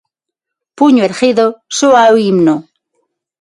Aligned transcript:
Puño 0.77 1.03
erguido, 1.09 1.45
soa 1.77 2.03
o 2.13 2.15
himno. 2.23 2.55